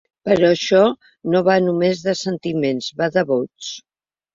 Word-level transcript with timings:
Però 0.27 0.47
això 0.53 0.79
no 1.35 1.43
va 1.49 1.59
només 1.67 2.03
de 2.09 2.19
sentiments, 2.25 2.93
va 3.05 3.15
de 3.19 3.29
vots. 3.37 3.75